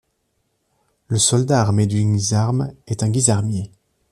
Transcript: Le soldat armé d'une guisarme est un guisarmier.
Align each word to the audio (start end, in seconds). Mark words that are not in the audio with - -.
Le 1.09 1.19
soldat 1.19 1.61
armé 1.61 1.85
d'une 1.85 2.13
guisarme 2.15 2.73
est 2.87 3.03
un 3.03 3.09
guisarmier. 3.11 3.69